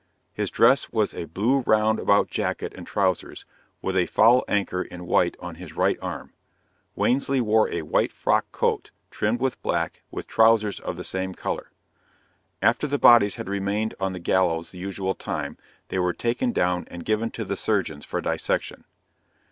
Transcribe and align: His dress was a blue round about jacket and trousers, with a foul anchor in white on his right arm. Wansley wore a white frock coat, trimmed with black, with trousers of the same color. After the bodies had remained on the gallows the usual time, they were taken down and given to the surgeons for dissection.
His 0.33 0.49
dress 0.49 0.91
was 0.91 1.13
a 1.13 1.25
blue 1.25 1.59
round 1.67 1.99
about 1.99 2.27
jacket 2.27 2.73
and 2.73 2.87
trousers, 2.87 3.45
with 3.83 3.95
a 3.95 4.07
foul 4.07 4.43
anchor 4.47 4.81
in 4.81 5.05
white 5.05 5.37
on 5.39 5.53
his 5.61 5.75
right 5.75 5.99
arm. 6.01 6.33
Wansley 6.95 7.39
wore 7.39 7.69
a 7.71 7.83
white 7.83 8.11
frock 8.11 8.51
coat, 8.51 8.89
trimmed 9.11 9.39
with 9.39 9.61
black, 9.61 10.01
with 10.09 10.25
trousers 10.25 10.79
of 10.79 10.97
the 10.97 11.03
same 11.03 11.35
color. 11.35 11.69
After 12.63 12.87
the 12.87 12.97
bodies 12.97 13.35
had 13.35 13.47
remained 13.47 13.93
on 13.99 14.13
the 14.13 14.19
gallows 14.19 14.71
the 14.71 14.79
usual 14.79 15.13
time, 15.13 15.55
they 15.89 15.99
were 15.99 16.13
taken 16.13 16.51
down 16.51 16.87
and 16.89 17.05
given 17.05 17.29
to 17.33 17.45
the 17.45 17.55
surgeons 17.55 18.03
for 18.03 18.21
dissection. 18.21 18.85